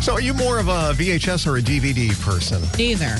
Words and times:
So, 0.00 0.12
are 0.12 0.20
you 0.20 0.32
more 0.32 0.58
of 0.60 0.68
a 0.68 0.92
VHS 0.94 1.44
or 1.46 1.56
a 1.56 1.60
DVD 1.60 2.10
person? 2.22 2.62
Neither. 2.78 3.16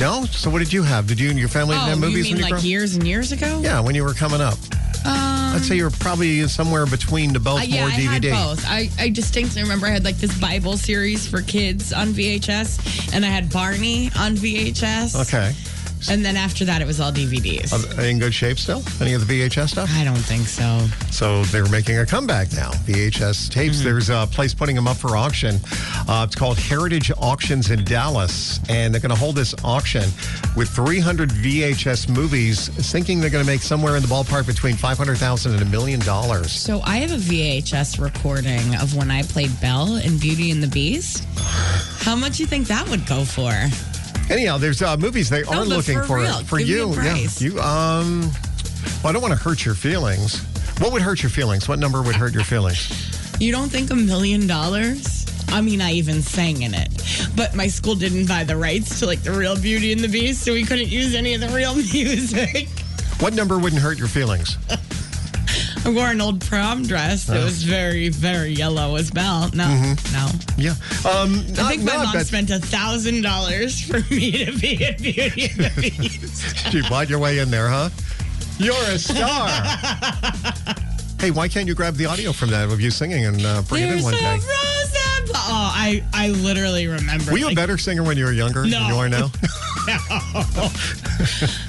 No. 0.00 0.24
So, 0.26 0.50
what 0.50 0.58
did 0.58 0.72
you 0.72 0.82
have? 0.82 1.06
Did 1.06 1.20
you 1.20 1.30
and 1.30 1.38
your 1.38 1.48
family 1.48 1.76
Oh, 1.76 1.80
have 1.80 1.94
you 1.96 2.00
movies 2.00 2.24
mean 2.24 2.32
when 2.34 2.38
you 2.38 2.42
like 2.42 2.50
grew 2.50 2.58
up? 2.58 2.64
years 2.64 2.94
and 2.96 3.06
years 3.06 3.30
ago? 3.30 3.60
Yeah, 3.62 3.78
when 3.80 3.94
you 3.94 4.02
were 4.02 4.12
coming 4.14 4.40
up. 4.40 4.58
Um, 5.04 5.54
I'd 5.56 5.62
say 5.62 5.76
you 5.76 5.84
were 5.84 5.90
probably 5.90 6.46
somewhere 6.48 6.86
between 6.86 7.32
the 7.32 7.40
both 7.40 7.60
uh, 7.60 7.64
yeah, 7.64 7.80
more 7.82 7.88
I 7.88 7.92
had 7.92 8.22
DVD. 8.22 8.30
both. 8.32 8.64
I, 8.66 8.88
I 8.98 9.08
distinctly 9.10 9.62
remember 9.62 9.86
I 9.86 9.90
had 9.90 10.04
like 10.04 10.16
this 10.16 10.36
Bible 10.40 10.76
series 10.76 11.26
for 11.26 11.40
kids 11.42 11.92
on 11.92 12.08
VHS, 12.08 13.12
and 13.14 13.24
I 13.24 13.28
had 13.28 13.52
Barney 13.52 14.06
on 14.18 14.34
VHS. 14.36 15.20
Okay. 15.22 15.52
And 16.10 16.24
then 16.24 16.36
after 16.36 16.64
that, 16.64 16.82
it 16.82 16.86
was 16.86 17.00
all 17.00 17.12
DVDs. 17.12 17.72
Are 17.72 17.94
they 17.94 18.10
in 18.10 18.18
good 18.18 18.34
shape 18.34 18.58
still? 18.58 18.82
Any 19.00 19.14
of 19.14 19.26
the 19.26 19.40
VHS 19.40 19.70
stuff? 19.70 19.90
I 19.92 20.04
don't 20.04 20.16
think 20.16 20.46
so. 20.46 20.86
So 21.10 21.42
they're 21.44 21.68
making 21.68 21.98
a 21.98 22.06
comeback 22.06 22.52
now. 22.52 22.70
VHS 22.70 23.50
tapes. 23.50 23.76
Mm-hmm. 23.76 23.84
There's 23.84 24.10
a 24.10 24.26
place 24.30 24.54
putting 24.54 24.76
them 24.76 24.88
up 24.88 24.96
for 24.96 25.16
auction. 25.16 25.56
Uh, 26.08 26.24
it's 26.26 26.34
called 26.34 26.58
Heritage 26.58 27.10
Auctions 27.18 27.70
in 27.70 27.84
Dallas, 27.84 28.60
and 28.68 28.92
they're 28.92 29.00
going 29.00 29.14
to 29.14 29.18
hold 29.18 29.36
this 29.36 29.54
auction 29.64 30.04
with 30.56 30.68
300 30.70 31.30
VHS 31.30 32.08
movies, 32.08 32.68
thinking 32.90 33.20
they're 33.20 33.30
going 33.30 33.44
to 33.44 33.50
make 33.50 33.62
somewhere 33.62 33.96
in 33.96 34.02
the 34.02 34.08
ballpark 34.08 34.46
between 34.46 34.76
500,000 34.76 35.52
and 35.52 35.62
a 35.62 35.64
million 35.66 36.00
dollars. 36.00 36.52
So 36.52 36.80
I 36.84 36.96
have 36.98 37.12
a 37.12 37.16
VHS 37.16 38.00
recording 38.00 38.74
of 38.76 38.96
when 38.96 39.10
I 39.10 39.22
played 39.22 39.58
Belle 39.60 39.96
in 39.96 40.18
Beauty 40.18 40.50
and 40.50 40.62
the 40.62 40.68
Beast. 40.68 41.24
How 42.00 42.16
much 42.16 42.36
do 42.38 42.42
you 42.42 42.46
think 42.46 42.66
that 42.68 42.88
would 42.88 43.06
go 43.06 43.24
for? 43.24 43.52
Anyhow, 44.32 44.56
there's 44.56 44.80
uh, 44.80 44.96
movies 44.96 45.28
they 45.28 45.42
are 45.42 45.64
looking 45.64 45.98
for 45.98 46.04
for 46.06 46.18
real, 46.20 46.44
for 46.44 46.58
give 46.58 46.68
you. 46.68 46.94
Yeah, 46.94 47.16
you. 47.36 47.60
Um, 47.60 48.22
well, 49.02 49.10
I 49.10 49.12
don't 49.12 49.20
want 49.20 49.34
to 49.34 49.38
hurt 49.38 49.64
your 49.64 49.74
feelings. 49.74 50.40
What 50.78 50.90
would 50.92 51.02
hurt 51.02 51.22
your 51.22 51.28
feelings? 51.28 51.68
What 51.68 51.78
number 51.78 52.00
would 52.00 52.16
hurt 52.16 52.32
your 52.32 52.44
feelings? 52.44 53.38
You 53.38 53.52
don't 53.52 53.68
think 53.68 53.90
a 53.90 53.94
million 53.94 54.46
dollars? 54.46 55.26
I 55.48 55.60
mean, 55.60 55.82
I 55.82 55.92
even 55.92 56.22
sang 56.22 56.62
in 56.62 56.72
it, 56.72 56.88
but 57.36 57.54
my 57.54 57.66
school 57.66 57.94
didn't 57.94 58.26
buy 58.26 58.44
the 58.44 58.56
rights 58.56 59.00
to 59.00 59.06
like 59.06 59.22
the 59.22 59.32
real 59.32 59.54
Beauty 59.54 59.92
and 59.92 60.00
the 60.00 60.08
Beast, 60.08 60.42
so 60.42 60.54
we 60.54 60.64
couldn't 60.64 60.88
use 60.88 61.14
any 61.14 61.34
of 61.34 61.42
the 61.42 61.50
real 61.50 61.74
music. 61.92 62.68
What 63.20 63.34
number 63.34 63.58
wouldn't 63.58 63.82
hurt 63.82 63.98
your 63.98 64.08
feelings? 64.08 64.56
I 65.84 65.90
wore 65.90 66.06
an 66.08 66.20
old 66.20 66.40
prom 66.40 66.84
dress 66.84 67.28
It 67.28 67.42
was 67.42 67.64
very, 67.64 68.08
very 68.08 68.52
yellow 68.52 68.94
as 68.96 69.12
well. 69.12 69.50
No, 69.52 69.66
no. 70.12 70.28
Yeah. 70.56 70.74
Um, 71.04 71.44
I 71.58 71.70
think 71.70 71.82
my 71.82 71.96
mom 71.96 72.18
spent 72.20 72.50
a 72.50 72.60
thousand 72.60 73.22
dollars 73.22 73.80
for 73.80 73.98
me 74.14 74.44
to 74.44 74.58
be 74.58 74.84
a 74.84 74.92
Beauty 74.94 75.50
and 75.50 75.64
the 75.64 75.72
Beast. 75.98 76.72
You 76.72 76.82
bought 76.88 77.08
your 77.10 77.18
way 77.18 77.38
in 77.38 77.50
there, 77.50 77.68
huh? 77.68 77.90
You're 78.58 78.74
a 78.84 78.98
star. 78.98 79.48
hey, 81.18 81.32
why 81.32 81.48
can't 81.48 81.66
you 81.66 81.74
grab 81.74 81.94
the 81.96 82.06
audio 82.06 82.32
from 82.32 82.50
that 82.50 82.70
of 82.70 82.80
you 82.80 82.90
singing 82.90 83.24
and 83.26 83.44
uh, 83.44 83.62
bring 83.62 83.82
it 83.82 83.86
in 83.86 83.90
There's 83.92 84.04
one 84.04 84.14
a 84.14 84.18
day? 84.18 84.38
Oh, 84.40 84.71
I, 85.54 86.02
I 86.12 86.28
literally 86.28 86.86
remember. 86.86 87.32
Were 87.32 87.38
you 87.38 87.48
a 87.48 87.54
better 87.54 87.78
singer 87.78 88.02
when 88.02 88.16
you 88.16 88.24
were 88.24 88.32
younger 88.32 88.62
than 88.62 88.70
No. 88.70 88.88
you 88.88 88.94
are 88.96 89.08
now? 89.08 89.30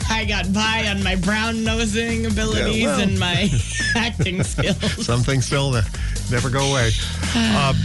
I 0.09 0.25
got 0.27 0.51
by 0.53 0.85
on 0.87 1.03
my 1.03 1.15
brown 1.15 1.63
nosing 1.63 2.25
abilities 2.25 2.77
Yeah, 2.77 2.87
well. 2.87 2.99
and 3.01 3.19
my 3.19 3.49
acting 3.95 4.43
skills. 4.43 5.05
Some 5.05 5.21
things 5.21 5.45
still 5.45 5.71
there. 5.71 5.83
never 6.31 6.49
go 6.49 6.59
away. 6.71 6.87
Um, 7.35 7.75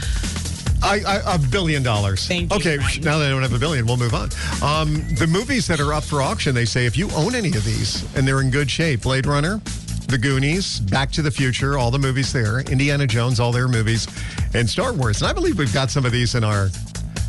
I, 0.80 1.00
I, 1.06 1.34
a 1.34 1.38
billion 1.38 1.82
dollars. 1.82 2.26
Thank 2.26 2.52
you, 2.52 2.58
Okay, 2.58 2.76
now 3.00 3.18
that 3.18 3.26
I 3.26 3.30
don't 3.30 3.42
have 3.42 3.52
a 3.54 3.58
billion, 3.58 3.86
we'll 3.86 3.96
move 3.96 4.14
on. 4.14 4.28
Um, 4.62 5.02
the 5.16 5.26
movies 5.26 5.66
that 5.66 5.80
are 5.80 5.92
up 5.92 6.04
for 6.04 6.22
auction, 6.22 6.54
they 6.54 6.64
say 6.66 6.86
if 6.86 6.96
you 6.96 7.08
own 7.16 7.34
any 7.34 7.48
of 7.48 7.64
these 7.64 8.04
and 8.14 8.26
they're 8.28 8.40
in 8.40 8.50
good 8.50 8.70
shape, 8.70 9.02
Blade 9.02 9.26
Runner, 9.26 9.60
The 10.08 10.16
Goonies, 10.18 10.80
Back 10.80 11.10
to 11.12 11.22
the 11.22 11.30
Future, 11.30 11.76
all 11.76 11.90
the 11.90 11.98
movies 11.98 12.32
there, 12.32 12.60
Indiana 12.60 13.06
Jones, 13.06 13.38
all 13.40 13.52
their 13.52 13.68
movies, 13.68 14.06
and 14.54 14.68
Star 14.68 14.92
Wars. 14.94 15.20
And 15.20 15.28
I 15.30 15.34
believe 15.34 15.58
we've 15.58 15.72
got 15.74 15.90
some 15.90 16.06
of 16.06 16.12
these 16.12 16.34
in 16.34 16.42
our 16.44 16.68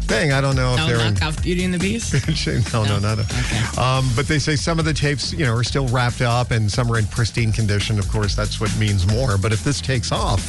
thing. 0.08 0.32
I 0.32 0.40
don't 0.40 0.56
know 0.56 0.72
if 0.76 0.78
No, 0.80 0.88
they're 0.88 1.06
in. 1.08 1.22
off 1.22 1.44
Beauty 1.44 1.66
and 1.66 1.74
the 1.74 1.78
Beast. 1.78 2.14
no, 2.74 2.84
no, 2.86 2.98
No? 2.98 3.00
not 3.00 3.20
a, 3.20 3.22
Okay. 3.24 3.82
um, 3.82 4.10
but 4.16 4.28
they 4.30 4.40
say 4.40 4.56
some 4.56 4.80
of 4.80 4.86
the 4.86 4.94
tapes, 4.94 5.34
you 5.34 5.46
know, 5.46 5.54
are 5.56 5.64
still 5.64 5.90
wrapped 5.90 6.22
up 6.22 6.52
and 6.52 6.72
some 6.72 6.90
are 6.90 6.98
in 6.98 7.06
pristine 7.08 7.52
condition. 7.52 8.00
Of 8.00 8.10
course, 8.10 8.34
that's 8.34 8.62
what 8.62 8.74
means 8.78 9.06
more. 9.08 9.38
But 9.38 9.52
if 9.52 9.62
this 9.64 9.82
takes 9.82 10.14
off, 10.14 10.42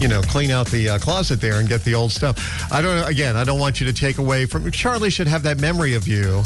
you 0.00 0.08
know, 0.08 0.22
clean 0.22 0.50
out 0.50 0.66
the 0.68 0.88
uh, 0.88 0.98
closet 0.98 1.40
there 1.42 1.60
and 1.60 1.68
get 1.68 1.84
the 1.84 1.94
old 1.94 2.12
stuff. 2.12 2.72
I 2.72 2.80
don't. 2.80 3.06
Again, 3.08 3.36
I 3.36 3.44
don't 3.44 3.60
want 3.60 3.78
you 3.80 3.86
to 3.86 3.92
take 3.92 4.16
away 4.18 4.46
from. 4.46 4.70
Charlie 4.70 5.10
should 5.10 5.26
have 5.28 5.42
that 5.44 5.58
memory 5.58 5.94
of 5.94 6.06
you, 6.08 6.42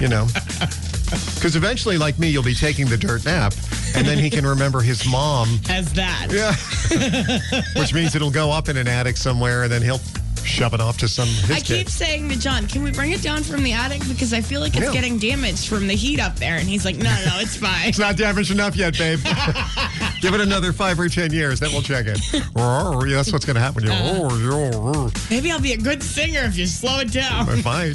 you 0.00 0.06
know, 0.08 0.26
because 1.34 1.56
eventually, 1.56 1.98
like 1.98 2.18
me, 2.20 2.28
you'll 2.28 2.44
be 2.44 2.54
taking 2.54 2.86
the 2.86 2.96
dirt 2.96 3.24
nap, 3.24 3.52
and 3.94 4.06
then 4.06 4.18
he 4.18 4.30
can 4.30 4.46
remember 4.46 4.80
his 4.80 5.06
mom. 5.08 5.60
As 5.68 5.92
that. 5.94 6.28
Yeah, 6.30 6.54
which 7.80 7.92
means 7.94 8.14
it'll 8.14 8.30
go 8.30 8.50
up 8.50 8.68
in 8.68 8.76
an 8.76 8.88
attic 8.88 9.16
somewhere, 9.16 9.62
and 9.64 9.72
then 9.72 9.82
he'll 9.82 10.00
shove 10.44 10.74
it 10.74 10.80
off 10.80 10.98
to 10.98 11.08
some 11.08 11.26
his 11.26 11.50
I 11.50 11.54
kid. 11.60 11.64
keep 11.78 11.88
saying 11.88 12.28
to 12.28 12.38
John, 12.38 12.66
can 12.66 12.82
we 12.82 12.90
bring 12.92 13.12
it 13.12 13.22
down 13.22 13.42
from 13.42 13.62
the 13.62 13.72
attic? 13.72 14.06
Because 14.06 14.34
I 14.34 14.42
feel 14.42 14.60
like 14.60 14.76
it's 14.76 14.84
Yeah. 14.86 14.92
getting 14.92 15.18
damaged 15.18 15.68
from 15.68 15.86
the 15.86 15.94
heat 15.94 16.20
up 16.20 16.36
there. 16.36 16.56
And 16.58 16.68
he's 16.68 16.84
like, 16.84 16.96
no, 16.96 17.04
no, 17.04 17.38
it's 17.38 17.56
fine. 17.56 17.88
It's 17.88 17.98
not 17.98 18.16
damaged 18.18 18.50
enough 18.50 18.76
yet, 18.76 18.96
babe. 18.98 19.20
Give 20.20 20.34
it 20.34 20.40
another 20.40 20.74
five 20.74 21.00
or 21.00 21.08
ten 21.08 21.32
years, 21.32 21.60
then 21.60 21.72
we'll 21.72 21.80
check 21.82 22.06
it. 22.06 22.20
Yeah, 22.32 23.00
that's 23.16 23.32
what's 23.32 23.46
going 23.46 23.54
to 23.56 23.60
happen. 23.62 23.84
Oh, 23.88 25.10
Maybe 25.30 25.50
I'll 25.50 25.60
be 25.60 25.72
a 25.72 25.78
good 25.78 26.02
singer 26.02 26.40
if 26.40 26.58
you 26.58 26.66
slow 26.66 26.98
it 27.00 27.10
down. 27.10 27.46
oh. 27.48 27.56
Fine. 27.62 27.94